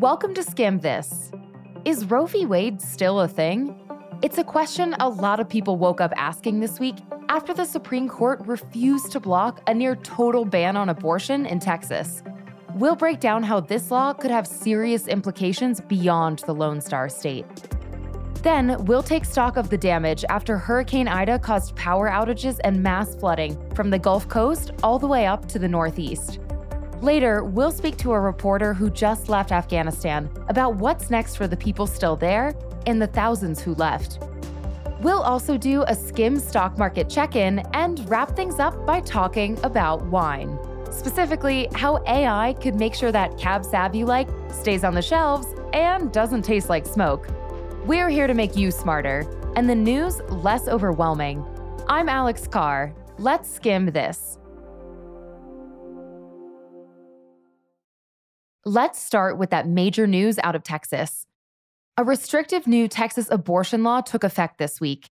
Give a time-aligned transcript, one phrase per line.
[0.00, 1.30] Welcome to Skim This.
[1.84, 2.46] Is Roe v.
[2.46, 3.78] Wade still a thing?
[4.22, 6.96] It's a question a lot of people woke up asking this week
[7.28, 12.22] after the Supreme Court refused to block a near total ban on abortion in Texas.
[12.76, 17.44] We'll break down how this law could have serious implications beyond the Lone Star State.
[18.42, 23.14] Then, we'll take stock of the damage after Hurricane Ida caused power outages and mass
[23.16, 26.40] flooding from the Gulf Coast all the way up to the Northeast.
[27.02, 31.56] Later, we'll speak to a reporter who just left Afghanistan about what's next for the
[31.56, 32.54] people still there
[32.86, 34.18] and the thousands who left.
[35.00, 39.58] We'll also do a skim stock market check in and wrap things up by talking
[39.64, 40.58] about wine.
[40.90, 45.46] Specifically, how AI could make sure that Cab Sav you like stays on the shelves
[45.72, 47.28] and doesn't taste like smoke.
[47.86, 49.24] We're here to make you smarter
[49.56, 51.46] and the news less overwhelming.
[51.88, 52.92] I'm Alex Carr.
[53.16, 54.39] Let's skim this.
[58.66, 61.26] Let's start with that major news out of Texas.
[61.96, 65.08] A restrictive new Texas abortion law took effect this week.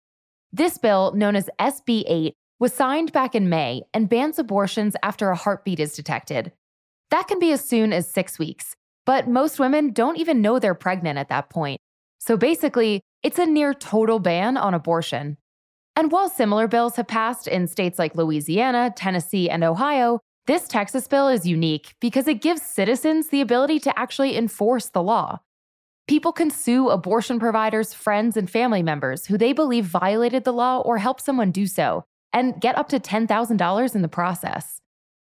[0.50, 5.28] This bill, known as SB 8, was signed back in May and bans abortions after
[5.28, 6.52] a heartbeat is detected.
[7.10, 10.74] That can be as soon as six weeks, but most women don't even know they're
[10.74, 11.82] pregnant at that point.
[12.20, 15.36] So basically, it's a near total ban on abortion.
[15.96, 21.08] And while similar bills have passed in states like Louisiana, Tennessee, and Ohio, this Texas
[21.08, 25.40] bill is unique because it gives citizens the ability to actually enforce the law.
[26.06, 30.80] People can sue abortion providers, friends, and family members who they believe violated the law
[30.80, 34.82] or helped someone do so, and get up to $10,000 in the process.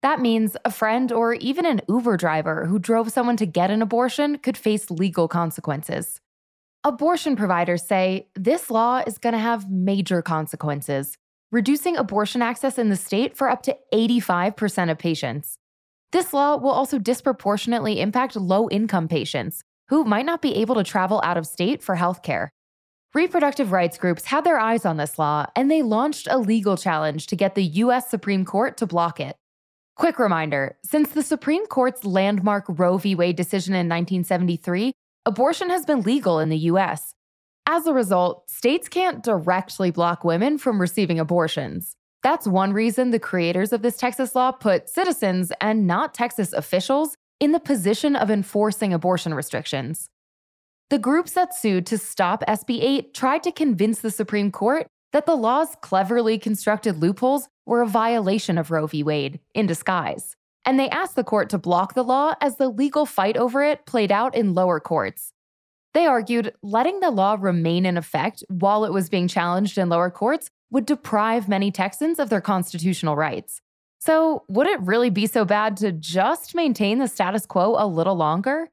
[0.03, 3.81] That means a friend or even an Uber driver who drove someone to get an
[3.81, 6.21] abortion could face legal consequences.
[6.85, 11.17] Abortion providers say this law is going to have major consequences,
[11.51, 15.59] reducing abortion access in the state for up to 85% of patients.
[16.13, 20.85] This law will also disproportionately impact low income patients who might not be able to
[20.85, 22.49] travel out of state for healthcare.
[23.15, 27.27] Reproductive rights groups had their eyes on this law and they launched a legal challenge
[27.29, 29.37] to get the US Supreme Court to block it.
[29.97, 33.15] Quick reminder since the Supreme Court's landmark Roe v.
[33.15, 34.93] Wade decision in 1973,
[35.25, 37.15] abortion has been legal in the US.
[37.71, 41.97] As a result, states can't directly block women from receiving abortions.
[42.23, 47.15] That's one reason the creators of this Texas law put citizens and not Texas officials
[47.41, 50.09] in the position of enforcing abortion restrictions.
[50.89, 55.27] The groups that sued to stop SB 8 tried to convince the Supreme Court that
[55.27, 59.03] the law's cleverly constructed loopholes were a violation of Roe v.
[59.03, 60.37] Wade in disguise.
[60.65, 63.85] And they asked the court to block the law as the legal fight over it
[63.85, 65.35] played out in lower courts.
[65.95, 70.11] They argued letting the law remain in effect while it was being challenged in lower
[70.11, 73.61] courts would deprive many Texans of their constitutional rights.
[74.01, 78.15] So, would it really be so bad to just maintain the status quo a little
[78.15, 78.69] longer?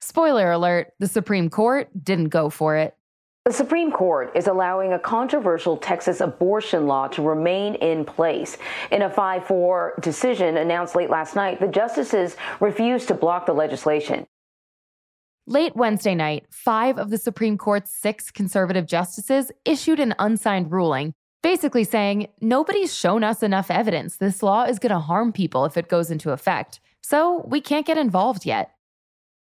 [0.00, 2.96] Spoiler alert the Supreme Court didn't go for it.
[3.44, 8.58] The Supreme Court is allowing a controversial Texas abortion law to remain in place.
[8.90, 13.54] In a 5 4 decision announced late last night, the justices refused to block the
[13.54, 14.26] legislation.
[15.48, 21.14] Late Wednesday night, five of the Supreme Court's six conservative justices issued an unsigned ruling,
[21.42, 25.78] basically saying, Nobody's shown us enough evidence this law is going to harm people if
[25.78, 28.72] it goes into effect, so we can't get involved yet.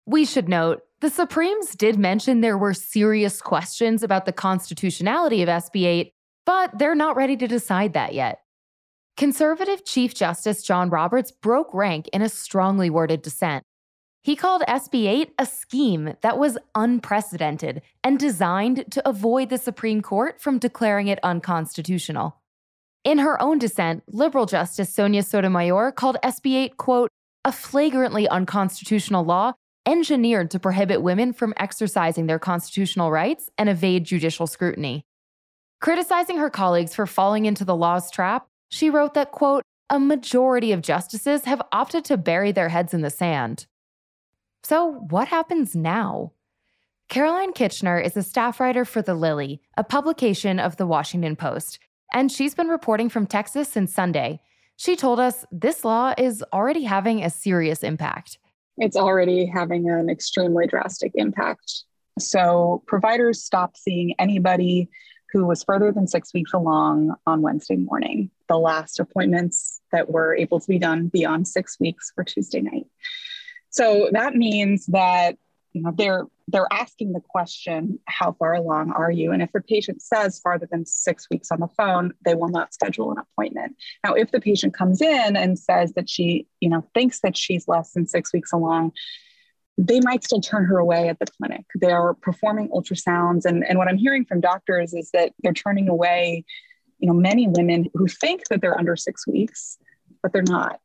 [0.07, 5.49] We should note, the Supremes did mention there were serious questions about the constitutionality of
[5.49, 6.13] SB 8,
[6.47, 8.39] but they're not ready to decide that yet.
[9.17, 13.65] Conservative Chief Justice John Roberts broke rank in a strongly worded dissent.
[14.23, 20.03] He called SB 8 a scheme that was unprecedented and designed to avoid the Supreme
[20.03, 22.37] Court from declaring it unconstitutional.
[23.03, 27.11] In her own dissent, liberal Justice Sonia Sotomayor called SB 8, quote,
[27.47, 29.55] a flagrantly unconstitutional law
[29.87, 35.03] engineered to prohibit women from exercising their constitutional rights and evade judicial scrutiny.
[35.81, 40.73] Criticizing her colleagues for falling into the law's trap, she wrote that, quote, a majority
[40.73, 43.67] of justices have opted to bury their heads in the sand.
[44.63, 46.33] So, what happens now?
[47.09, 51.79] Caroline Kitchener is a staff writer for The Lily, a publication of The Washington Post,
[52.13, 54.41] and she's been reporting from Texas since Sunday.
[54.77, 58.39] She told us this law is already having a serious impact.
[58.79, 61.85] It's already having an extremely drastic impact.
[62.19, 64.89] So, providers stopped seeing anybody
[65.33, 68.31] who was further than six weeks along on Wednesday morning.
[68.49, 72.87] The last appointments that were able to be done beyond six weeks were Tuesday night.
[73.71, 75.37] So that means that
[75.73, 79.61] you know they're they're asking the question how far along are you and if the
[79.61, 83.77] patient says farther than six weeks on the phone they will not schedule an appointment
[84.05, 87.69] now if the patient comes in and says that she you know thinks that she's
[87.69, 88.91] less than six weeks along
[89.87, 91.65] they might still turn her away at the clinic.
[91.81, 93.47] They are performing ultrasounds.
[93.47, 96.45] And, and what I'm hearing from doctors is that they're turning away,
[96.99, 99.79] you know, many women who think that they're under six weeks,
[100.23, 100.81] but they're not.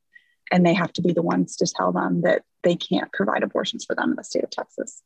[0.52, 3.86] And they have to be the ones to tell them that they can't provide abortions
[3.86, 5.02] for them in the state of Texas.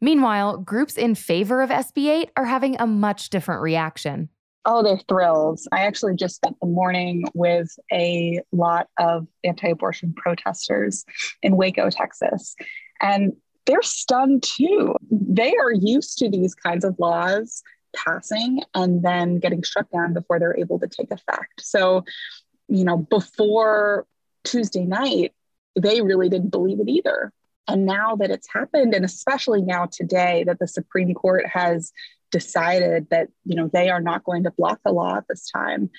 [0.00, 4.28] Meanwhile, groups in favor of SB 8 are having a much different reaction.
[4.64, 5.60] Oh, they're thrilled.
[5.72, 11.04] I actually just spent the morning with a lot of anti abortion protesters
[11.42, 12.54] in Waco, Texas.
[13.00, 13.34] And
[13.66, 14.94] they're stunned too.
[15.10, 17.62] They are used to these kinds of laws
[17.94, 21.60] passing and then getting struck down before they're able to take effect.
[21.60, 22.04] So,
[22.68, 24.06] you know, before
[24.44, 25.32] Tuesday night,
[25.80, 27.32] they really didn't believe it either.
[27.66, 31.92] And now that it's happened, and especially now today that the Supreme Court has
[32.30, 35.90] decided that, you know, they are not going to block the law at this time,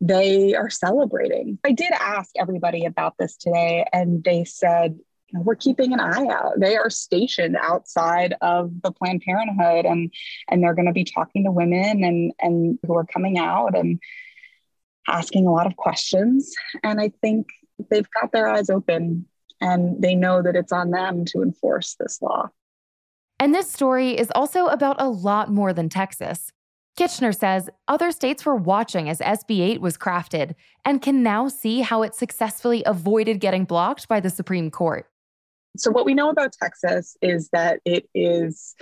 [0.00, 1.58] they are celebrating.
[1.64, 4.98] I did ask everybody about this today, and they said,
[5.32, 6.52] we're keeping an eye out.
[6.58, 10.12] They are stationed outside of the Planned Parenthood and
[10.48, 14.00] and they're going to be talking to women and and who are coming out and
[15.08, 16.54] asking a lot of questions.
[16.82, 17.48] And I think
[17.90, 19.26] they've got their eyes open
[19.60, 22.48] and they know that it's on them to enforce this law.
[23.38, 26.52] And this story is also about a lot more than Texas.
[26.96, 31.82] Kitchener says other states were watching as SB 8 was crafted and can now see
[31.82, 35.06] how it successfully avoided getting blocked by the Supreme Court.
[35.76, 38.74] So what we know about Texas is that it is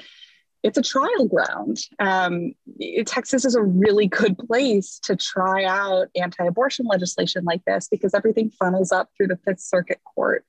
[0.65, 1.77] it's a trial ground.
[1.99, 2.55] Um,
[3.05, 8.51] Texas is a really good place to try out anti-abortion legislation like this because everything
[8.51, 10.45] funnels up through the Fifth Circuit Court,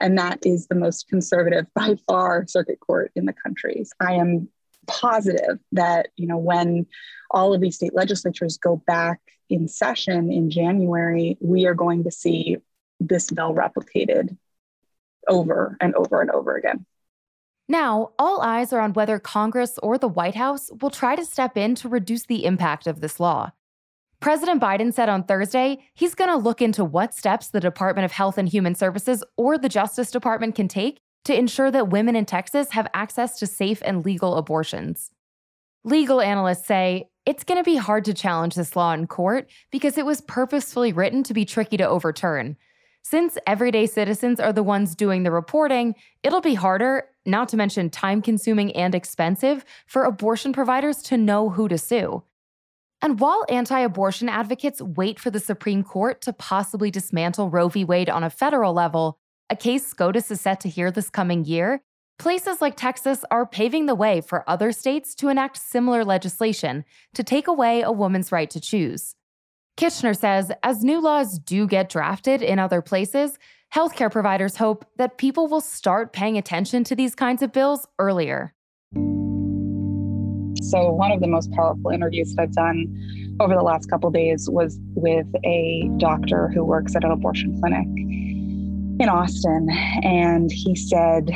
[0.00, 3.84] and that is the most conservative by far circuit court in the country.
[4.00, 4.48] I am
[4.88, 6.86] positive that you know when
[7.30, 12.10] all of these state legislatures go back in session in January, we are going to
[12.10, 12.56] see
[12.98, 14.36] this bill replicated
[15.28, 16.86] over and over and over again.
[17.70, 21.56] Now, all eyes are on whether Congress or the White House will try to step
[21.56, 23.52] in to reduce the impact of this law.
[24.18, 28.10] President Biden said on Thursday he's going to look into what steps the Department of
[28.10, 32.26] Health and Human Services or the Justice Department can take to ensure that women in
[32.26, 35.12] Texas have access to safe and legal abortions.
[35.84, 39.96] Legal analysts say it's going to be hard to challenge this law in court because
[39.96, 42.56] it was purposefully written to be tricky to overturn.
[43.02, 47.90] Since everyday citizens are the ones doing the reporting, it'll be harder, not to mention
[47.90, 52.22] time consuming and expensive, for abortion providers to know who to sue.
[53.02, 57.84] And while anti abortion advocates wait for the Supreme Court to possibly dismantle Roe v.
[57.84, 59.18] Wade on a federal level,
[59.48, 61.82] a case SCOTUS is set to hear this coming year,
[62.18, 67.24] places like Texas are paving the way for other states to enact similar legislation to
[67.24, 69.16] take away a woman's right to choose.
[69.80, 73.38] Kitchener says as new laws do get drafted in other places,
[73.74, 78.52] healthcare providers hope that people will start paying attention to these kinds of bills earlier.
[80.60, 84.50] So, one of the most powerful interviews that I've done over the last couple days
[84.50, 87.86] was with a doctor who works at an abortion clinic
[89.00, 89.70] in Austin.
[90.02, 91.30] And he said,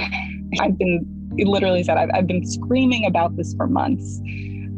[0.61, 1.07] I've been,
[1.39, 4.21] literally said, I've, I've been screaming about this for months.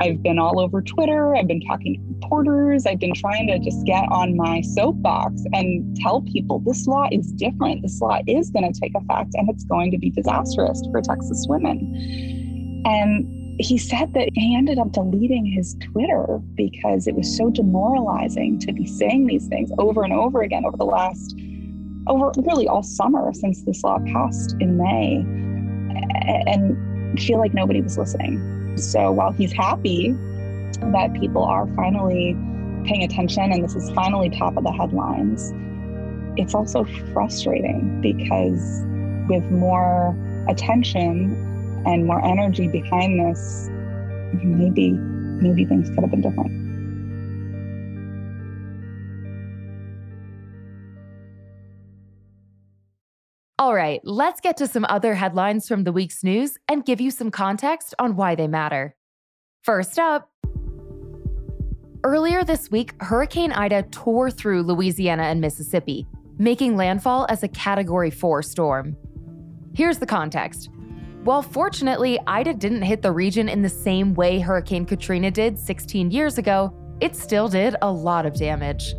[0.00, 1.34] I've been all over Twitter.
[1.34, 2.86] I've been talking to reporters.
[2.86, 7.32] I've been trying to just get on my soapbox and tell people this law is
[7.32, 7.82] different.
[7.82, 11.46] This law is going to take effect and it's going to be disastrous for Texas
[11.48, 12.82] women.
[12.84, 18.58] And he said that he ended up deleting his Twitter because it was so demoralizing
[18.60, 21.34] to be saying these things over and over again over the last,
[22.06, 25.24] over really all summer since this law passed in May,
[26.46, 28.65] and feel like nobody was listening.
[28.76, 30.14] So while he's happy
[30.92, 32.36] that people are finally
[32.84, 35.52] paying attention and this is finally top of the headlines,
[36.36, 38.84] it's also frustrating because
[39.28, 40.14] with more
[40.48, 41.34] attention
[41.86, 43.68] and more energy behind this,
[44.42, 46.65] maybe maybe things could have been different.
[53.86, 57.30] Right, let's get to some other headlines from the week's news and give you some
[57.30, 58.96] context on why they matter.
[59.62, 60.28] First up,
[62.02, 66.06] earlier this week, Hurricane Ida tore through Louisiana and Mississippi,
[66.38, 68.96] making landfall as a Category 4 storm.
[69.74, 70.68] Here's the context.
[71.22, 76.10] While fortunately, Ida didn't hit the region in the same way Hurricane Katrina did 16
[76.10, 78.94] years ago, it still did a lot of damage.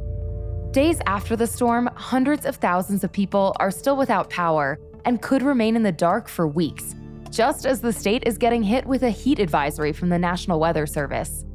[0.78, 5.42] Days after the storm, hundreds of thousands of people are still without power and could
[5.42, 6.94] remain in the dark for weeks,
[7.32, 10.86] just as the state is getting hit with a heat advisory from the National Weather
[10.86, 11.46] Service.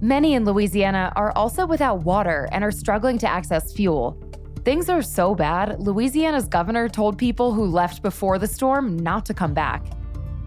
[0.00, 4.16] Many in Louisiana are also without water and are struggling to access fuel.
[4.64, 9.34] Things are so bad, Louisiana's governor told people who left before the storm not to
[9.34, 9.84] come back.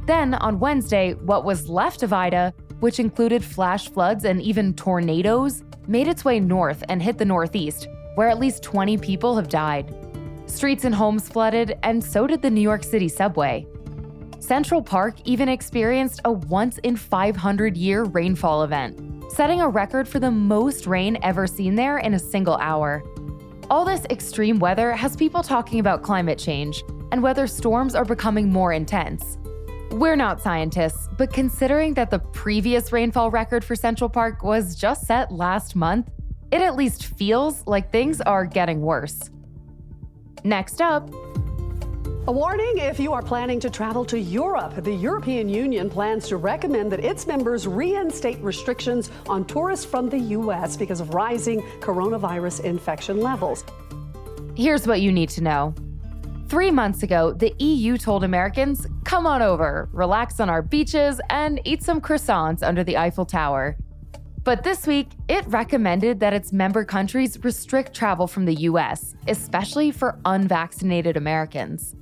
[0.05, 5.65] Then, on Wednesday, what was left of Ida, which included flash floods and even tornadoes,
[5.87, 9.95] made its way north and hit the Northeast, where at least 20 people have died.
[10.47, 13.67] Streets and homes flooded, and so did the New York City subway.
[14.39, 20.19] Central Park even experienced a once in 500 year rainfall event, setting a record for
[20.19, 23.03] the most rain ever seen there in a single hour.
[23.69, 28.51] All this extreme weather has people talking about climate change and whether storms are becoming
[28.51, 29.37] more intense.
[29.91, 35.05] We're not scientists, but considering that the previous rainfall record for Central Park was just
[35.05, 36.09] set last month,
[36.51, 39.29] it at least feels like things are getting worse.
[40.43, 41.09] Next up,
[42.27, 44.83] a warning if you are planning to travel to Europe.
[44.83, 50.19] The European Union plans to recommend that its members reinstate restrictions on tourists from the
[50.19, 50.75] U.S.
[50.75, 53.63] because of rising coronavirus infection levels.
[54.55, 55.73] Here's what you need to know.
[56.49, 61.61] Three months ago, the EU told Americans, come on over, relax on our beaches, and
[61.63, 63.77] eat some croissants under the Eiffel Tower.
[64.47, 69.91] But this week, it recommended that its member countries restrict travel from the US, especially
[69.91, 71.97] for unvaccinated Americans.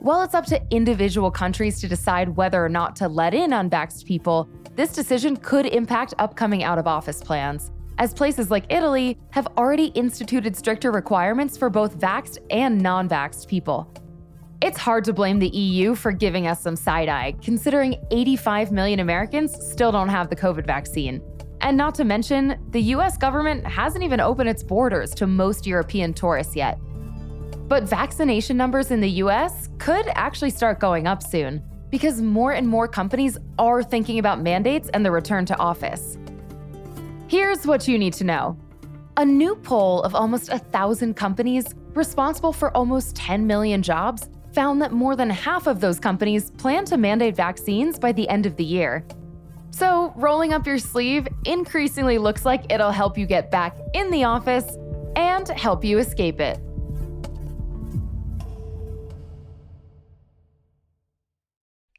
[0.00, 4.04] While it's up to individual countries to decide whether or not to let in unvaxxed
[4.04, 9.48] people, this decision could impact upcoming out of office plans, as places like Italy have
[9.56, 13.90] already instituted stricter requirements for both vaxxed and non vaxxed people.
[14.60, 19.00] It's hard to blame the EU for giving us some side eye, considering 85 million
[19.00, 21.22] Americans still don't have the COVID vaccine.
[21.66, 26.14] And not to mention, the US government hasn't even opened its borders to most European
[26.14, 26.78] tourists yet.
[27.66, 32.68] But vaccination numbers in the US could actually start going up soon because more and
[32.68, 36.16] more companies are thinking about mandates and the return to office.
[37.26, 38.56] Here's what you need to know.
[39.16, 44.80] A new poll of almost a thousand companies responsible for almost 10 million jobs found
[44.82, 48.54] that more than half of those companies plan to mandate vaccines by the end of
[48.54, 49.04] the year.
[49.76, 54.24] So, rolling up your sleeve increasingly looks like it'll help you get back in the
[54.24, 54.64] office
[55.16, 56.58] and help you escape it.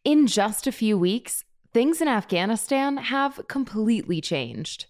[0.04, 4.88] In just a few weeks, things in Afghanistan have completely changed.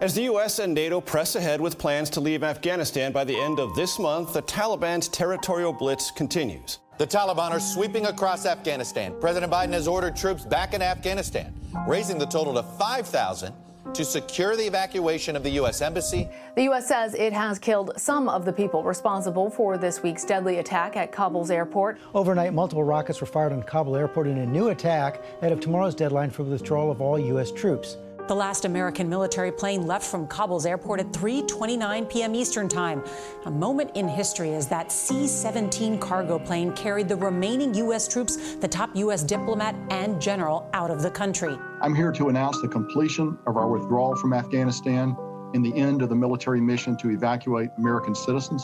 [0.00, 0.58] As the U.S.
[0.58, 4.32] and NATO press ahead with plans to leave Afghanistan by the end of this month,
[4.32, 6.80] the Taliban's territorial blitz continues.
[6.98, 9.14] The Taliban are sweeping across Afghanistan.
[9.20, 11.54] President Biden has ordered troops back in Afghanistan,
[11.86, 13.54] raising the total to 5,000
[13.94, 15.80] to secure the evacuation of the U.S.
[15.80, 16.28] Embassy.
[16.56, 16.88] The U.S.
[16.88, 21.12] says it has killed some of the people responsible for this week's deadly attack at
[21.12, 22.00] Kabul's airport.
[22.14, 25.94] Overnight, multiple rockets were fired on Kabul airport in a new attack ahead of tomorrow's
[25.94, 27.52] deadline for withdrawal of all U.S.
[27.52, 27.96] troops.
[28.28, 32.34] The last American military plane left from Kabul's airport at 3:29 p.m.
[32.34, 33.02] Eastern Time.
[33.46, 38.06] A moment in history as that C-17 cargo plane carried the remaining U.S.
[38.06, 39.22] troops, the top U.S.
[39.22, 41.56] diplomat and general, out of the country.
[41.80, 45.16] I'm here to announce the completion of our withdrawal from Afghanistan
[45.54, 48.62] and the end of the military mission to evacuate American citizens,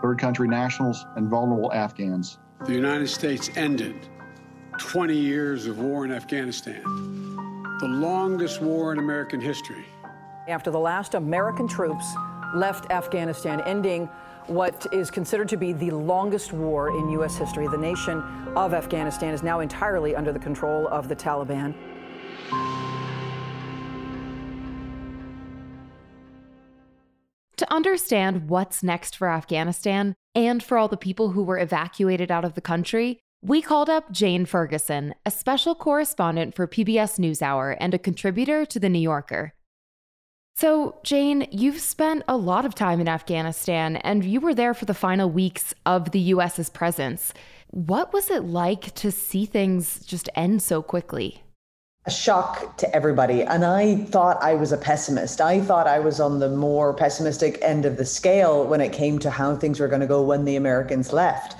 [0.00, 2.38] third country nationals, and vulnerable Afghans.
[2.64, 4.08] The United States ended
[4.78, 7.29] 20 years of war in Afghanistan
[7.80, 9.86] the longest war in American history.
[10.48, 12.04] After the last American troops
[12.54, 14.06] left Afghanistan, ending
[14.48, 17.38] what is considered to be the longest war in U.S.
[17.38, 18.18] history, the nation
[18.54, 21.74] of Afghanistan is now entirely under the control of the Taliban.
[27.56, 32.44] To understand what's next for Afghanistan and for all the people who were evacuated out
[32.44, 37.94] of the country, we called up Jane Ferguson, a special correspondent for PBS NewsHour and
[37.94, 39.54] a contributor to The New Yorker.
[40.56, 44.84] So, Jane, you've spent a lot of time in Afghanistan and you were there for
[44.84, 47.32] the final weeks of the US's presence.
[47.68, 51.42] What was it like to see things just end so quickly?
[52.04, 53.42] A shock to everybody.
[53.42, 55.40] And I thought I was a pessimist.
[55.40, 59.18] I thought I was on the more pessimistic end of the scale when it came
[59.20, 61.56] to how things were going to go when the Americans left.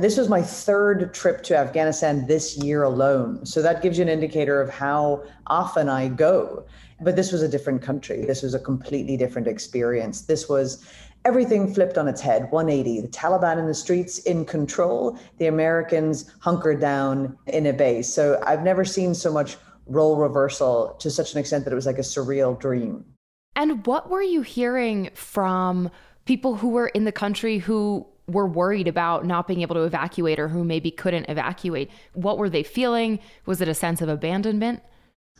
[0.00, 3.44] This was my third trip to Afghanistan this year alone.
[3.44, 6.66] So that gives you an indicator of how often I go.
[7.00, 8.24] But this was a different country.
[8.24, 10.22] This was a completely different experience.
[10.22, 10.84] This was
[11.24, 16.32] everything flipped on its head 180 the taliban in the streets in control the americans
[16.38, 21.32] hunkered down in a base so i've never seen so much role reversal to such
[21.32, 23.04] an extent that it was like a surreal dream
[23.56, 25.90] and what were you hearing from
[26.24, 30.38] people who were in the country who were worried about not being able to evacuate
[30.38, 31.90] or who maybe couldn't evacuate.
[32.12, 33.18] What were they feeling?
[33.46, 34.82] Was it a sense of abandonment?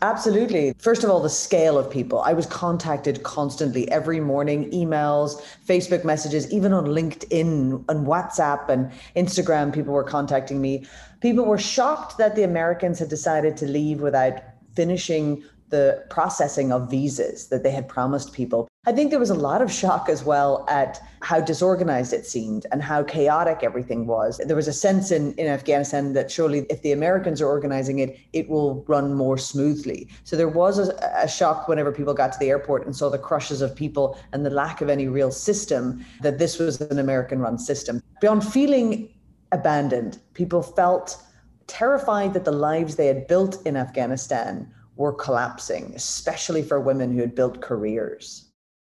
[0.00, 0.74] Absolutely.
[0.78, 2.20] First of all, the scale of people.
[2.20, 8.92] I was contacted constantly every morning, emails, Facebook messages, even on LinkedIn and WhatsApp and
[9.16, 10.86] Instagram, people were contacting me.
[11.20, 14.40] People were shocked that the Americans had decided to leave without
[14.76, 18.68] finishing the processing of visas that they had promised people.
[18.88, 22.64] I think there was a lot of shock as well at how disorganized it seemed
[22.72, 24.40] and how chaotic everything was.
[24.42, 28.18] There was a sense in, in Afghanistan that surely if the Americans are organizing it,
[28.32, 30.08] it will run more smoothly.
[30.24, 33.18] So there was a, a shock whenever people got to the airport and saw the
[33.18, 37.40] crushes of people and the lack of any real system that this was an American
[37.40, 38.02] run system.
[38.22, 39.10] Beyond feeling
[39.52, 41.22] abandoned, people felt
[41.66, 47.20] terrified that the lives they had built in Afghanistan were collapsing, especially for women who
[47.20, 48.47] had built careers.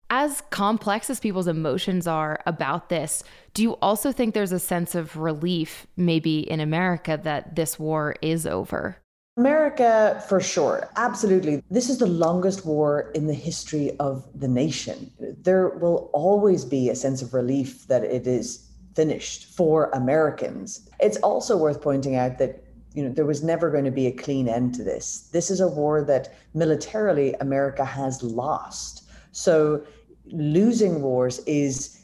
[0.08, 4.94] As complex as people's emotions are about this, do you also think there's a sense
[4.94, 8.98] of relief, maybe in America, that this war is over?
[9.36, 10.88] America, for sure.
[10.96, 11.62] Absolutely.
[11.70, 15.10] This is the longest war in the history of the nation.
[15.42, 20.88] There will always be a sense of relief that it is finished for Americans.
[21.00, 22.62] It's also worth pointing out that
[22.94, 25.28] you know, there was never going to be a clean end to this.
[25.32, 29.05] This is a war that militarily America has lost.
[29.36, 29.82] So
[30.32, 32.00] losing wars is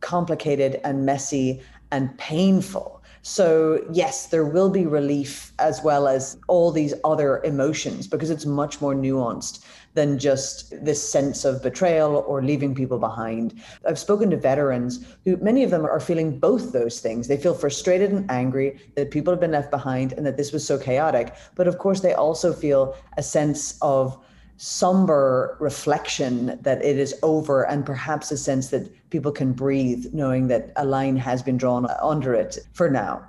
[0.00, 3.02] complicated and messy and painful.
[3.22, 8.44] So, yes, there will be relief as well as all these other emotions because it's
[8.44, 13.62] much more nuanced than just this sense of betrayal or leaving people behind.
[13.88, 17.28] I've spoken to veterans who, many of them are feeling both those things.
[17.28, 20.66] They feel frustrated and angry that people have been left behind and that this was
[20.66, 21.34] so chaotic.
[21.54, 24.18] But of course, they also feel a sense of
[24.64, 30.46] somber reflection that it is over and perhaps a sense that people can breathe knowing
[30.46, 33.20] that a line has been drawn under it for now.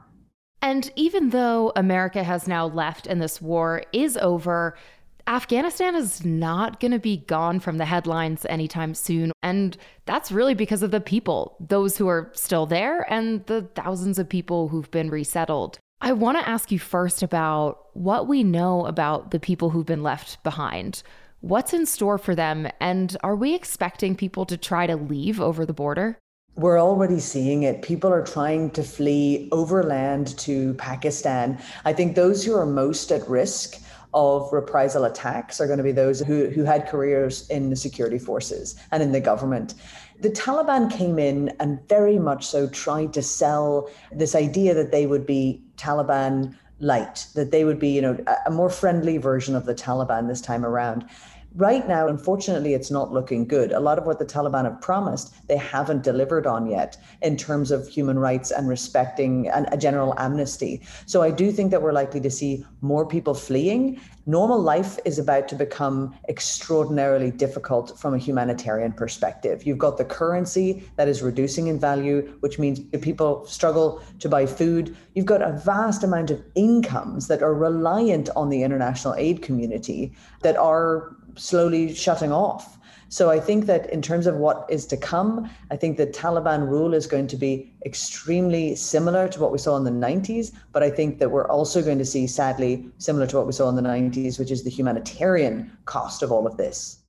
[0.61, 4.77] And even though America has now left and this war is over,
[5.25, 9.31] Afghanistan is not going to be gone from the headlines anytime soon.
[9.41, 9.75] And
[10.05, 14.29] that's really because of the people, those who are still there, and the thousands of
[14.29, 15.79] people who've been resettled.
[15.99, 20.03] I want to ask you first about what we know about the people who've been
[20.03, 21.01] left behind.
[21.43, 22.69] What's in store for them?
[22.79, 26.17] And are we expecting people to try to leave over the border?
[26.55, 27.81] We're already seeing it.
[27.81, 31.61] People are trying to flee overland to Pakistan.
[31.83, 33.81] I think those who are most at risk
[34.13, 38.19] of reprisal attacks are going to be those who, who had careers in the security
[38.19, 39.73] forces and in the government.
[40.21, 45.07] The Taliban came in and very much so tried to sell this idea that they
[45.07, 49.65] would be Taliban light, that they would be, you know, a more friendly version of
[49.65, 51.05] the Taliban this time around.
[51.55, 53.73] Right now, unfortunately, it's not looking good.
[53.73, 57.69] A lot of what the Taliban have promised, they haven't delivered on yet in terms
[57.69, 60.81] of human rights and respecting and a general amnesty.
[61.05, 64.01] So I do think that we're likely to see more people fleeing.
[64.25, 69.63] Normal life is about to become extraordinarily difficult from a humanitarian perspective.
[69.63, 74.47] You've got the currency that is reducing in value, which means people struggle to buy
[74.47, 74.95] food.
[75.13, 80.13] You've got a vast amount of incomes that are reliant on the international aid community
[80.41, 82.77] that are slowly shutting off.
[83.09, 86.67] So I think that in terms of what is to come, I think the Taliban
[86.67, 90.51] rule is going to be extremely similar to what we saw in the 90s.
[90.71, 93.69] But I think that we're also going to see, sadly, similar to what we saw
[93.69, 97.03] in the 90s, which is the humanitarian cost of all of this.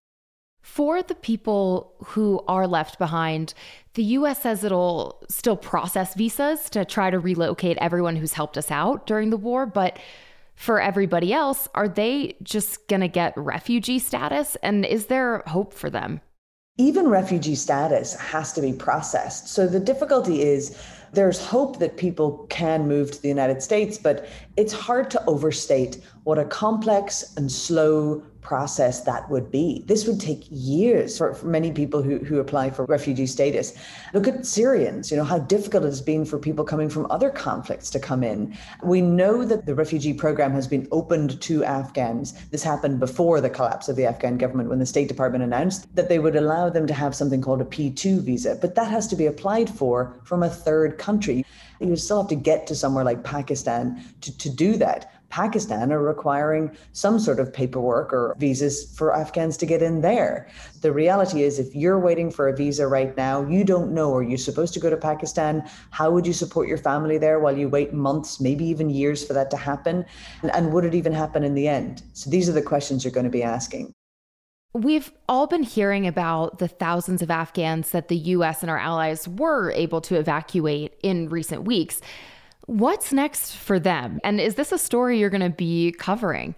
[0.61, 3.55] For the people who are left behind,
[3.95, 8.71] the US says it'll still process visas to try to relocate everyone who's helped us
[8.71, 9.67] out during the war.
[9.67, 9.99] But
[10.55, 14.57] for everybody else, are they just going to get refugee status?
[14.63, 16.21] And is there hope for them?
[16.77, 19.49] Even refugee status has to be processed.
[19.49, 20.77] So the difficulty is
[21.13, 26.03] there's hope that people can move to the United States, but it's hard to overstate
[26.25, 29.83] what a complex and slow process that would be.
[29.87, 33.75] This would take years for, for, many people who, who apply for refugee status.
[34.13, 37.31] Look at Syrians, you know, how difficult it has been for people coming from other
[37.31, 38.57] conflicts to come in.
[38.83, 42.35] We know that the refugee program has been opened to Afghans.
[42.51, 46.09] This happened before the collapse of the Afghan government when the State Department announced that
[46.09, 49.17] they would allow them to have something called a P2 visa, but that has to
[49.17, 51.45] be applied for from a third country.
[51.81, 55.14] You still have to get to somewhere like Pakistan to, to do that.
[55.29, 60.49] Pakistan are requiring some sort of paperwork or visas for Afghans to get in there.
[60.81, 64.23] The reality is, if you're waiting for a visa right now, you don't know, are
[64.23, 65.69] you supposed to go to Pakistan?
[65.91, 69.33] How would you support your family there while you wait months, maybe even years for
[69.33, 70.05] that to happen?
[70.43, 72.03] And, and would it even happen in the end?
[72.13, 73.93] So these are the questions you're going to be asking.
[74.75, 79.29] We've all been hearing about the thousands of Afghans that the US and our allies
[79.29, 82.01] were able to evacuate in recent weeks.
[82.67, 84.21] What's next for them?
[84.25, 86.55] And is this a story you're going to be covering?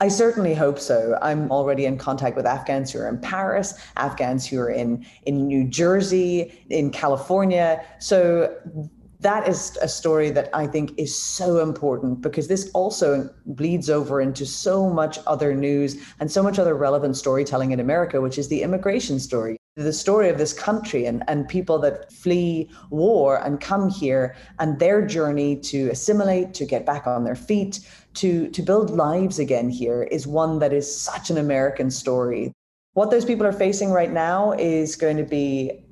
[0.00, 1.18] I certainly hope so.
[1.20, 5.46] I'm already in contact with Afghans who are in Paris, Afghans who are in, in
[5.46, 7.84] New Jersey, in California.
[7.98, 8.56] So
[9.20, 14.22] that is a story that I think is so important because this also bleeds over
[14.22, 18.48] into so much other news and so much other relevant storytelling in America, which is
[18.48, 19.59] the immigration story.
[19.80, 24.78] The story of this country and, and people that flee war and come here and
[24.78, 27.80] their journey to assimilate, to get back on their feet,
[28.14, 32.52] to, to build lives again here is one that is such an American story.
[32.92, 35.82] What those people are facing right now is going to be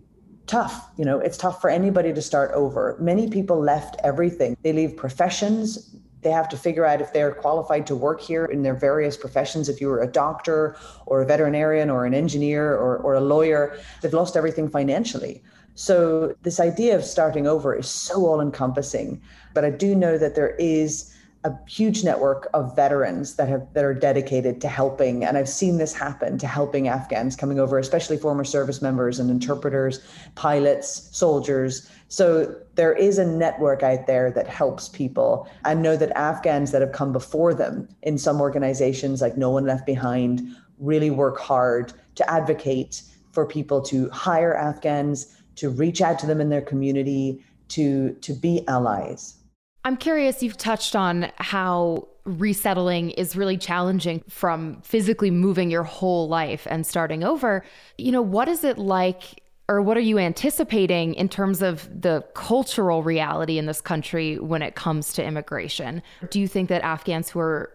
[0.46, 0.90] tough.
[0.98, 2.98] You know, it's tough for anybody to start over.
[3.00, 4.54] Many people left everything.
[4.62, 5.96] They leave professions.
[6.22, 9.68] They have to figure out if they're qualified to work here in their various professions.
[9.68, 10.76] If you were a doctor
[11.06, 15.42] or a veterinarian or an engineer or, or a lawyer, they've lost everything financially.
[15.74, 19.22] So, this idea of starting over is so all encompassing.
[19.54, 21.14] But I do know that there is
[21.48, 25.24] a huge network of veterans that have that are dedicated to helping.
[25.24, 29.30] And I've seen this happen to helping Afghans coming over especially former service members and
[29.30, 30.00] interpreters
[30.34, 31.90] pilots soldiers.
[32.08, 35.48] So there is a network out there that helps people.
[35.64, 39.66] And know that Afghans that have come before them in some organizations like No One
[39.66, 46.18] Left Behind really work hard to advocate for people to hire Afghans to reach out
[46.20, 49.37] to them in their community to to be allies
[49.84, 56.28] I'm curious, you've touched on how resettling is really challenging from physically moving your whole
[56.28, 57.64] life and starting over.
[57.96, 62.24] You know, what is it like, or what are you anticipating in terms of the
[62.34, 66.02] cultural reality in this country when it comes to immigration?
[66.30, 67.72] Do you think that Afghans who are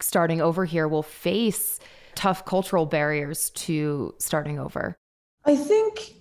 [0.00, 1.80] starting over here will face
[2.14, 4.94] tough cultural barriers to starting over?
[5.44, 6.15] I think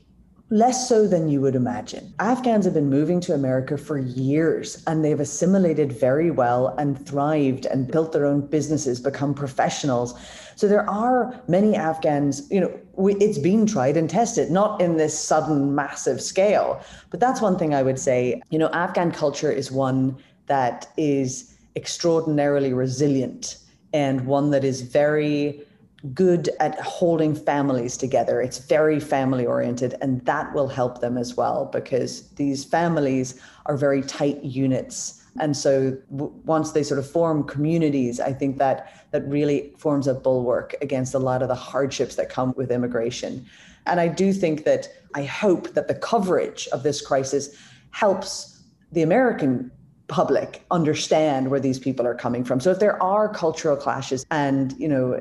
[0.52, 2.14] Less so than you would imagine.
[2.20, 7.66] Afghans have been moving to America for years and they've assimilated very well and thrived
[7.66, 10.14] and built their own businesses, become professionals.
[10.56, 12.80] So there are many Afghans, you know,
[13.20, 16.80] it's been tried and tested, not in this sudden massive scale.
[17.10, 18.40] But that's one thing I would say.
[18.52, 23.58] You know, Afghan culture is one that is extraordinarily resilient
[23.94, 25.65] and one that is very
[26.14, 28.42] good at holding families together.
[28.42, 33.78] It's very family oriented, and that will help them as well because these families are
[33.78, 35.22] very tight units.
[35.40, 40.08] And so w- once they sort of form communities, I think that that really forms
[40.08, 43.46] a bulwark against a lot of the hardships that come with immigration.
[43.86, 47.56] And I do think that I hope that the coverage of this crisis
[47.92, 49.72] helps the American
[50.08, 52.60] public understand where these people are coming from.
[52.60, 55.20] So if there are cultural clashes and, you know,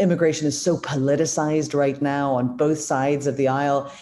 [0.00, 3.92] immigration is so politicized right now on both sides of the aisle.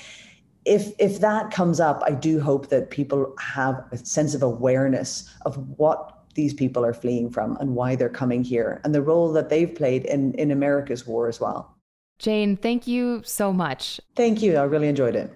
[0.65, 5.29] If if that comes up, I do hope that people have a sense of awareness
[5.45, 9.33] of what these people are fleeing from and why they're coming here and the role
[9.33, 11.75] that they've played in, in America's war as well.
[12.21, 14.01] Jane, thank you so much.
[14.15, 14.57] Thank you.
[14.57, 15.33] I really enjoyed it.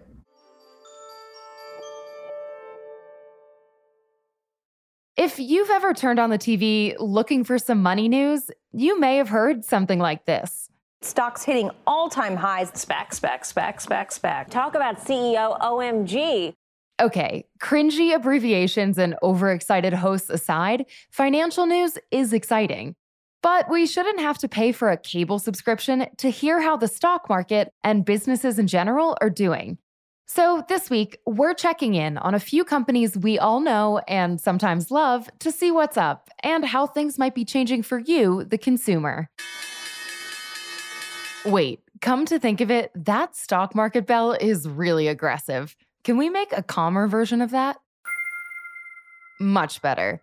[5.32, 9.30] If you've ever turned on the TV looking for some money news, you may have
[9.30, 10.68] heard something like this.
[11.00, 12.70] Stocks hitting all time highs.
[12.74, 14.50] Spec, spec, spec, spec, spec.
[14.50, 16.52] Talk about CEO OMG.
[17.00, 22.94] Okay, cringy abbreviations and overexcited hosts aside, financial news is exciting.
[23.42, 27.30] But we shouldn't have to pay for a cable subscription to hear how the stock
[27.30, 29.78] market and businesses in general are doing.
[30.26, 34.90] So, this week, we're checking in on a few companies we all know and sometimes
[34.90, 39.28] love to see what's up and how things might be changing for you, the consumer.
[41.44, 45.76] Wait, come to think of it, that stock market bell is really aggressive.
[46.04, 47.76] Can we make a calmer version of that?
[49.40, 50.22] Much better.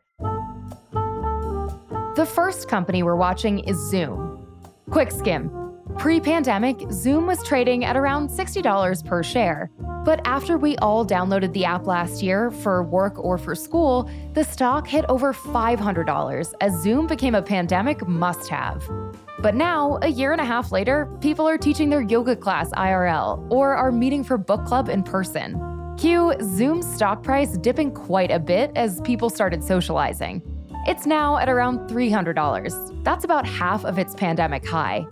[2.15, 4.47] The first company we're watching is Zoom.
[4.89, 5.51] Quick skim.
[5.97, 9.69] Pre pandemic, Zoom was trading at around $60 per share.
[10.09, 14.43] But after we all downloaded the app last year for work or for school, the
[14.43, 18.89] stock hit over $500 as Zoom became a pandemic must have.
[19.37, 23.45] But now, a year and a half later, people are teaching their yoga class IRL
[23.51, 25.95] or are meeting for book club in person.
[25.99, 30.41] Cue Zoom's stock price dipping quite a bit as people started socializing.
[30.87, 33.03] It's now at around $300.
[33.03, 35.05] That's about half of its pandemic high.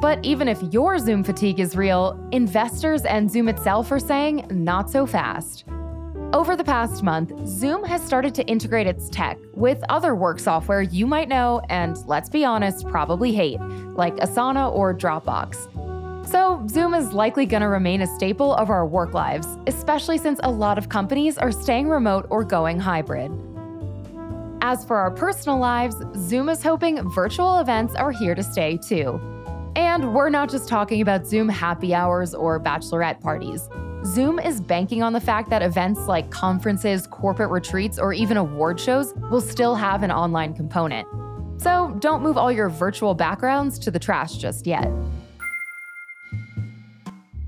[0.00, 4.90] But even if your Zoom fatigue is real, investors and Zoom itself are saying not
[4.90, 5.64] so fast.
[6.32, 10.82] Over the past month, Zoom has started to integrate its tech with other work software
[10.82, 13.60] you might know and, let's be honest, probably hate,
[13.96, 15.56] like Asana or Dropbox.
[16.28, 20.38] So, Zoom is likely going to remain a staple of our work lives, especially since
[20.42, 23.32] a lot of companies are staying remote or going hybrid.
[24.60, 29.18] As for our personal lives, Zoom is hoping virtual events are here to stay too.
[29.78, 33.68] And we're not just talking about Zoom happy hours or bachelorette parties.
[34.04, 38.80] Zoom is banking on the fact that events like conferences, corporate retreats, or even award
[38.80, 41.06] shows will still have an online component.
[41.62, 44.90] So don't move all your virtual backgrounds to the trash just yet.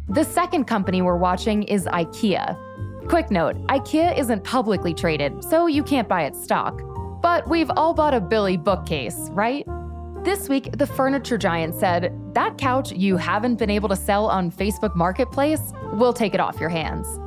[0.08, 3.08] The second company we're watching is IKEA.
[3.08, 6.80] Quick note IKEA isn't publicly traded, so you can't buy its stock.
[7.22, 9.66] But we've all bought a Billy bookcase, right?
[10.22, 14.50] This week, the furniture giant said, That couch you haven't been able to sell on
[14.52, 17.18] Facebook Marketplace, we'll take it off your hands.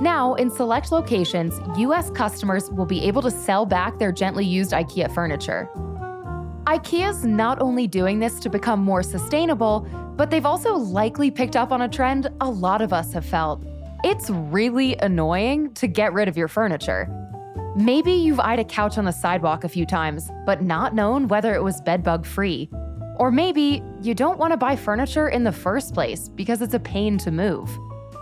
[0.00, 4.72] Now, in select locations, US customers will be able to sell back their gently used
[4.72, 5.68] IKEA furniture.
[6.64, 11.70] IKEA's not only doing this to become more sustainable, but they've also likely picked up
[11.70, 13.64] on a trend a lot of us have felt.
[14.02, 17.21] It's really annoying to get rid of your furniture.
[17.74, 21.54] Maybe you've eyed a couch on the sidewalk a few times, but not known whether
[21.54, 22.68] it was bedbug free.
[23.16, 26.80] Or maybe you don't want to buy furniture in the first place because it's a
[26.80, 27.70] pain to move.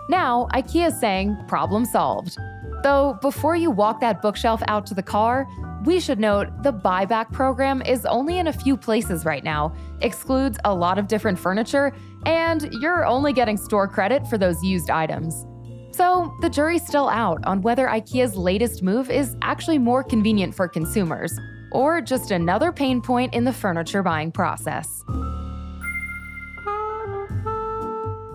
[0.07, 2.37] Now, IKEA's saying, problem solved.
[2.81, 5.45] Though, before you walk that bookshelf out to the car,
[5.83, 10.59] we should note the buyback program is only in a few places right now, excludes
[10.63, 11.93] a lot of different furniture,
[12.25, 15.45] and you're only getting store credit for those used items.
[15.93, 20.67] So, the jury's still out on whether IKEA's latest move is actually more convenient for
[20.67, 21.37] consumers,
[21.71, 25.03] or just another pain point in the furniture buying process.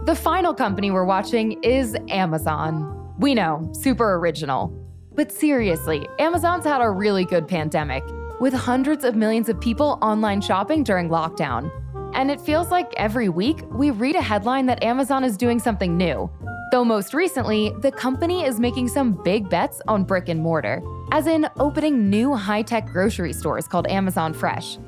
[0.05, 3.15] The final company we're watching is Amazon.
[3.19, 4.69] We know, super original.
[5.15, 8.05] But seriously, Amazon's had a really good pandemic,
[8.39, 11.71] with hundreds of millions of people online shopping during lockdown.
[12.15, 15.97] And it feels like every week we read a headline that Amazon is doing something
[15.97, 16.31] new.
[16.73, 21.27] Though most recently, the company is making some big bets on brick and mortar, as
[21.27, 24.79] in opening new high tech grocery stores called Amazon Fresh.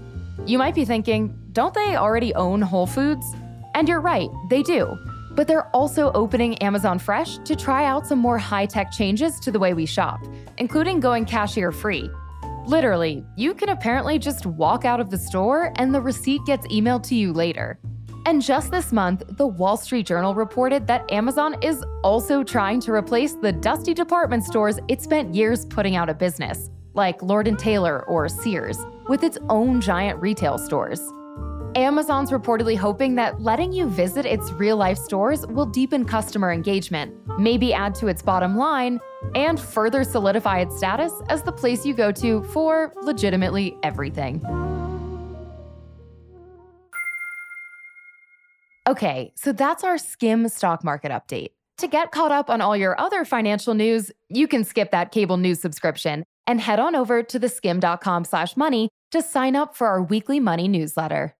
[0.45, 3.25] You might be thinking, don't they already own Whole Foods?
[3.75, 4.99] And you're right, they do
[5.38, 9.53] but they're also opening Amazon Fresh to try out some more high tech changes to
[9.53, 10.19] the way we shop,
[10.57, 12.11] including going cashier free.
[12.67, 17.05] Literally, you can apparently just walk out of the store and the receipt gets emailed
[17.05, 17.79] to you later.
[18.29, 22.93] And just this month, the Wall Street Journal reported that Amazon is also trying to
[22.93, 27.59] replace the dusty department stores it spent years putting out of business, like Lord &
[27.59, 31.01] Taylor or Sears, with its own giant retail stores.
[31.75, 37.14] Amazon's reportedly hoping that letting you visit its real life stores will deepen customer engagement,
[37.38, 39.01] maybe add to its bottom line,
[39.37, 44.45] and further solidify its status as the place you go to for legitimately everything.
[48.88, 51.51] Okay, so that's our skim stock market update.
[51.77, 55.37] To get caught up on all your other financial news, you can skip that cable
[55.37, 60.68] news subscription and head on over to theskim.com/money to sign up for our weekly money
[60.68, 61.35] newsletter.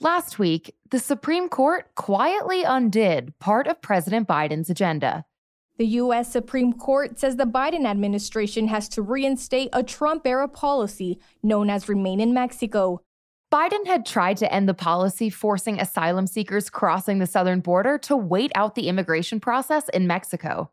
[0.00, 5.26] Last week, the Supreme Court quietly undid part of President Biden's agenda.
[5.76, 6.30] The U.S.
[6.30, 11.88] Supreme Court says the Biden administration has to reinstate a Trump era policy known as
[11.88, 13.00] Remain in Mexico.
[13.52, 18.16] Biden had tried to end the policy forcing asylum seekers crossing the southern border to
[18.16, 20.70] wait out the immigration process in Mexico.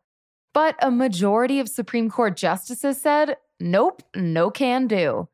[0.54, 5.28] But a majority of Supreme Court justices said, nope, no can do.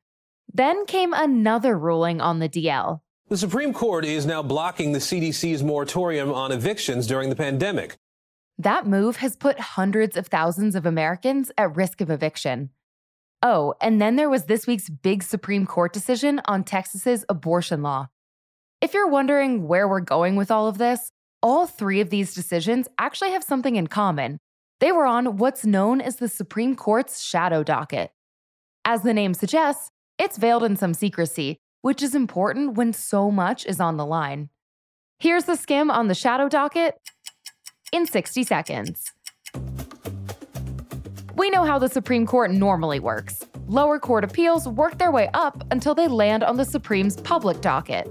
[0.51, 3.01] Then came another ruling on the DL.
[3.29, 7.99] The Supreme Court is now blocking the CDC's moratorium on evictions during the pandemic.
[8.59, 12.71] That move has put hundreds of thousands of Americans at risk of eviction.
[13.41, 18.09] Oh, and then there was this week's big Supreme Court decision on Texas's abortion law.
[18.81, 22.89] If you're wondering where we're going with all of this, all three of these decisions
[22.99, 24.39] actually have something in common.
[24.81, 28.11] They were on what's known as the Supreme Court's shadow docket.
[28.85, 33.65] As the name suggests, it's veiled in some secrecy, which is important when so much
[33.67, 34.49] is on the line.
[35.21, 36.97] Here's the skim on the shadow docket
[37.93, 39.13] in 60 seconds.
[41.35, 43.45] We know how the Supreme Court normally works.
[43.69, 48.09] Lower court appeals work their way up until they land on the Supreme's public docket.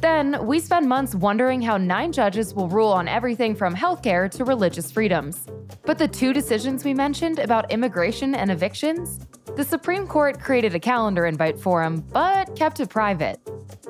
[0.00, 4.44] Then, we spend months wondering how nine judges will rule on everything from healthcare to
[4.46, 5.46] religious freedoms.
[5.84, 9.20] But the two decisions we mentioned about immigration and evictions,
[9.56, 13.40] the Supreme Court created a calendar invite for them, but kept it private.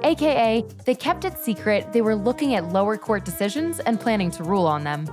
[0.03, 4.43] AKA, they kept it secret they were looking at lower court decisions and planning to
[4.43, 5.09] rule on them.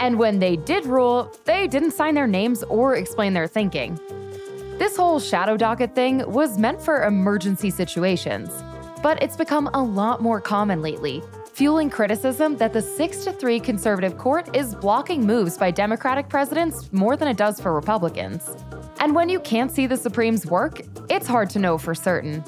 [0.00, 4.00] And when they did rule, they didn't sign their names or explain their thinking.
[4.78, 8.50] This whole shadow docket thing was meant for emergency situations,
[9.02, 13.60] but it's become a lot more common lately, fueling criticism that the 6 to 3
[13.60, 18.56] conservative court is blocking moves by Democratic presidents more than it does for Republicans.
[19.00, 22.42] And when you can't see the Supreme's work, it's hard to know for certain.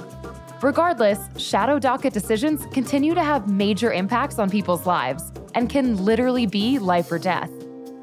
[0.63, 6.47] Regardless, shadow docket decisions continue to have major impacts on people's lives and can literally
[6.47, 7.51] be life or death.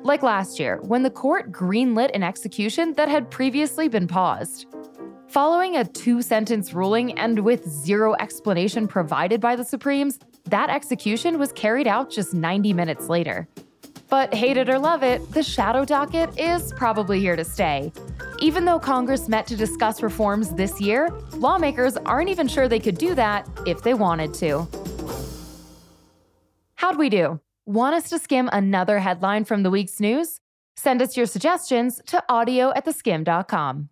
[0.04, 4.66] Like last year, when the court greenlit an execution that had previously been paused.
[5.30, 11.40] Following a two sentence ruling and with zero explanation provided by the Supremes, that execution
[11.40, 13.48] was carried out just 90 minutes later.
[14.10, 17.92] But hate it or love it, the shadow docket is probably here to stay.
[18.40, 22.98] Even though Congress met to discuss reforms this year, lawmakers aren't even sure they could
[22.98, 24.68] do that if they wanted to.
[26.76, 27.40] How'd we do?
[27.66, 30.40] Want us to skim another headline from the week's news?
[30.76, 33.90] Send us your suggestions to audio at theskimm.com.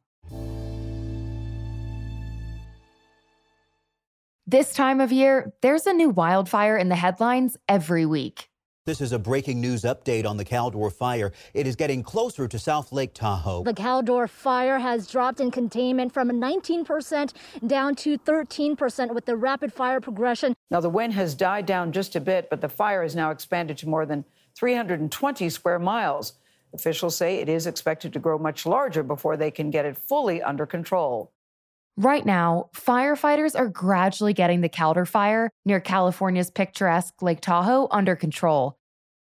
[4.50, 8.50] This time of year, there's a new wildfire in the headlines every week.
[8.88, 11.34] This is a breaking news update on the Caldor fire.
[11.54, 13.64] It is getting closer to South Lake Tahoe.
[13.64, 17.34] The Caldor fire has dropped in containment from 19%
[17.68, 20.56] down to 13% with the rapid fire progression.
[20.72, 23.78] Now, the wind has died down just a bit, but the fire has now expanded
[23.80, 24.24] to more than
[24.58, 26.36] 320 square miles.
[26.74, 30.42] Officials say it is expected to grow much larger before they can get it fully
[30.42, 31.34] under control.
[32.00, 38.16] Right now, firefighters are gradually getting the Caldor fire near California's picturesque Lake Tahoe under
[38.16, 38.77] control.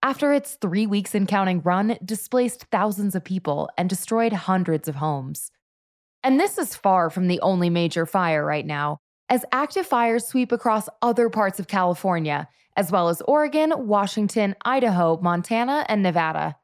[0.05, 4.97] After its three weeks and counting run displaced thousands of people and destroyed hundreds of
[4.97, 5.51] homes.
[6.23, 8.99] And this is far from the only major fire right now,
[9.31, 15.19] as active fires sweep across other parts of California, as well as Oregon, Washington, Idaho,
[15.23, 16.57] Montana, and Nevada.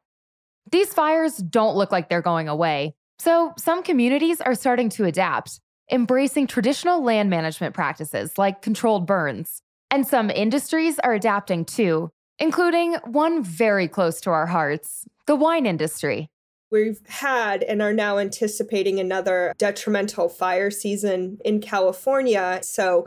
[0.70, 5.60] These fires don't look like they're going away, so some communities are starting to adapt
[5.90, 9.62] embracing traditional land management practices like controlled burns.
[9.90, 15.66] And some industries are adapting too, including one very close to our hearts the wine
[15.66, 16.28] industry.
[16.72, 22.60] We've had and are now anticipating another detrimental fire season in California.
[22.62, 23.06] So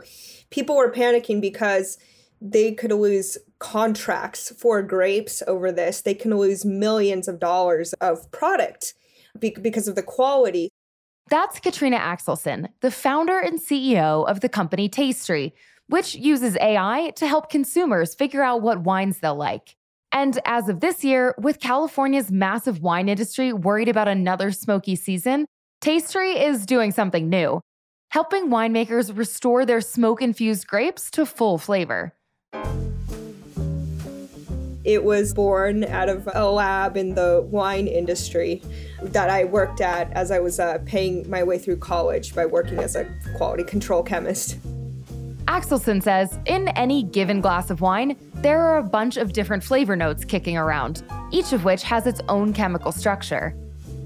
[0.50, 1.98] people were panicking because
[2.40, 6.02] they could lose contracts for grapes over this.
[6.02, 8.94] They can lose millions of dollars of product
[9.38, 10.70] because of the quality.
[11.30, 15.52] That's Katrina Axelsson, the founder and CEO of the company Tastry,
[15.88, 19.76] which uses AI to help consumers figure out what wines they'll like.
[20.12, 25.46] And as of this year, with California's massive wine industry worried about another smoky season,
[25.82, 27.60] Tastry is doing something new,
[28.10, 32.14] helping winemakers restore their smoke infused grapes to full flavor.
[34.84, 38.62] It was born out of a lab in the wine industry
[39.02, 42.78] that I worked at as I was uh, paying my way through college by working
[42.78, 44.58] as a quality control chemist.
[45.46, 49.94] Axelsson says in any given glass of wine, there are a bunch of different flavor
[49.94, 51.02] notes kicking around,
[51.32, 53.54] each of which has its own chemical structure.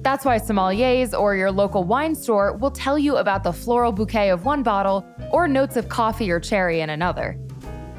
[0.03, 4.31] That's why sommeliers or your local wine store will tell you about the floral bouquet
[4.31, 7.38] of one bottle or notes of coffee or cherry in another.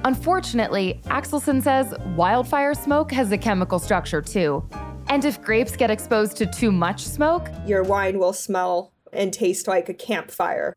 [0.04, 4.68] Unfortunately, Axelsson says wildfire smoke has a chemical structure too.
[5.08, 9.68] And if grapes get exposed to too much smoke, your wine will smell and taste
[9.68, 10.74] like a campfire.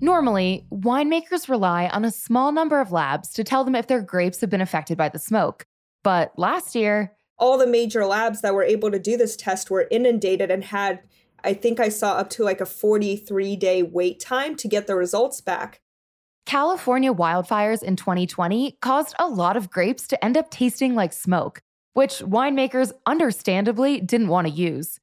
[0.00, 4.40] Normally, winemakers rely on a small number of labs to tell them if their grapes
[4.40, 5.66] have been affected by the smoke.
[6.04, 9.88] But last year, all the major labs that were able to do this test were
[9.90, 11.00] inundated and had,
[11.42, 14.94] I think I saw up to like a 43 day wait time to get the
[14.94, 15.80] results back.
[16.46, 21.60] California wildfires in 2020 caused a lot of grapes to end up tasting like smoke,
[21.92, 24.98] which winemakers understandably didn't want to use.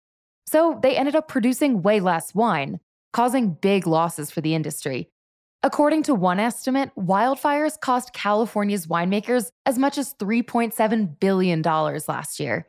[0.48, 2.80] So they ended up producing way less wine,
[3.16, 5.10] causing big losses for the industry.
[5.64, 12.68] According to one estimate, wildfires cost California's winemakers as much as $3.7 billion last year.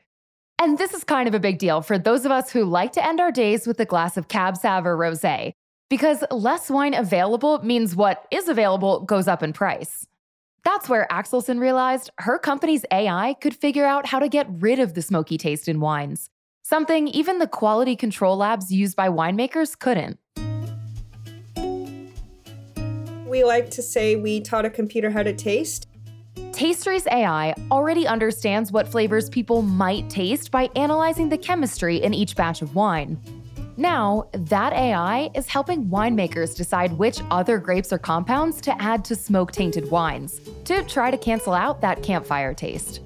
[0.61, 3.05] And this is kind of a big deal for those of us who like to
[3.05, 5.53] end our days with a glass of Cab Sav or Rosé,
[5.91, 10.07] because less wine available means what is available goes up in price.
[10.65, 14.95] That's where Axelsson realized her company's AI could figure out how to get rid of
[14.95, 16.31] the smoky taste in wines,
[16.63, 20.21] something even the quality control labs used by winemakers couldn't.
[23.27, 25.89] We like to say we taught a computer how to taste.
[26.53, 32.37] Tastry's AI already understands what flavors people might taste by analyzing the chemistry in each
[32.37, 33.21] batch of wine.
[33.77, 39.17] Now, that AI is helping winemakers decide which other grapes or compounds to add to
[39.17, 43.01] smoke tainted wines to try to cancel out that campfire taste.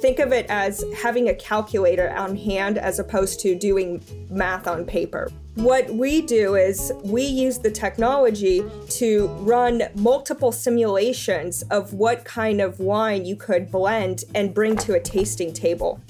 [0.00, 4.84] Think of it as having a calculator on hand as opposed to doing math on
[4.84, 5.30] paper.
[5.58, 12.60] What we do is we use the technology to run multiple simulations of what kind
[12.60, 16.00] of wine you could blend and bring to a tasting table.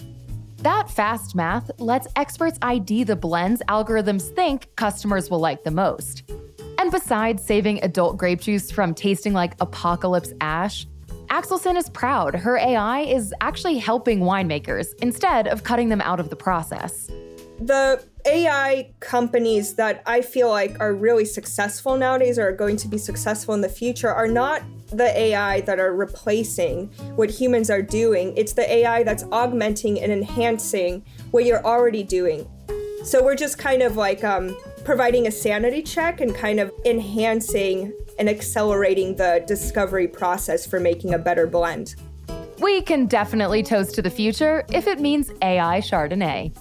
[0.59, 6.31] That fast math lets experts ID the blends algorithms think customers will like the most.
[6.77, 10.87] And besides saving adult grape juice from tasting like apocalypse ash,
[11.29, 16.29] Axelsson is proud her AI is actually helping winemakers instead of cutting them out of
[16.29, 17.11] the process.
[17.61, 22.89] The AI companies that I feel like are really successful nowadays or are going to
[22.89, 27.81] be successful in the future are not the AI that are replacing what humans are
[27.81, 28.37] doing.
[28.37, 32.47] It's the AI that's augmenting and enhancing what you're already doing.
[33.03, 34.55] So we're just kind of like um,
[34.85, 41.15] providing a sanity check and kind of enhancing and accelerating the discovery process for making
[41.15, 41.95] a better blend.
[42.61, 46.55] We can definitely toast to the future if it means AI Chardonnay.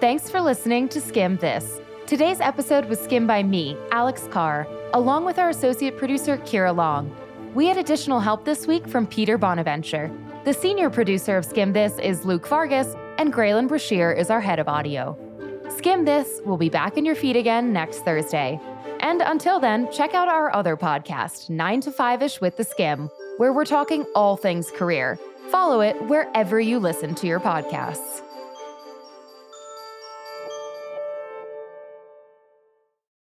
[0.00, 1.80] Thanks for listening to Skimm This.
[2.06, 7.12] Today's episode was skimmed by me, Alex Carr, along with our associate producer, Kira Long.
[7.52, 10.08] We had additional help this week from Peter Bonaventure.
[10.44, 14.60] The senior producer of Skimm This is Luke Vargas, and Graylin Brashear is our head
[14.60, 15.18] of audio.
[15.64, 18.60] Skimm This will be back in your feed again next Thursday.
[19.00, 23.10] And until then, check out our other podcast, 9 to 5 ish with the Skimm,
[23.38, 25.18] where we're talking all things career.
[25.50, 28.22] Follow it wherever you listen to your podcasts.